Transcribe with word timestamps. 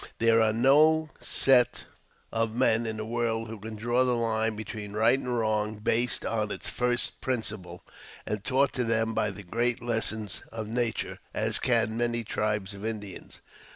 There 0.17 0.41
are 0.41 0.51
no 0.51 1.11
set 1.19 1.85
of 2.31 2.55
men 2.55 2.87
in 2.87 2.97
the 2.97 3.05
world 3.05 3.49
who 3.49 3.59
can 3.59 3.75
draw 3.75 4.03
the 4.03 4.13
line 4.15 4.55
between 4.55 4.93
right 4.93 5.19
and 5.19 5.37
wrong 5.37 5.75
based 5.75 6.25
on 6.25 6.49
its 6.49 6.67
first 6.67 7.21
principle, 7.21 7.85
and 8.25 8.43
taught 8.43 8.73
to 8.73 8.83
them 8.83 9.13
by 9.13 9.29
the 9.29 9.43
great 9.43 9.79
lessons 9.79 10.41
of 10.51 10.67
nature, 10.67 11.19
as 11.35 11.59
can 11.59 11.95
many 11.97 12.23
tribes 12.23 12.73
of 12.73 12.83
Indians. 12.83 13.41